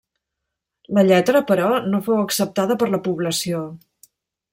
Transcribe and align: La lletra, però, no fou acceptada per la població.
La 0.97 1.03
lletra, 1.09 1.41
però, 1.51 1.67
no 1.91 2.01
fou 2.07 2.21
acceptada 2.21 2.79
per 2.85 2.89
la 2.95 3.01
població. 3.09 3.61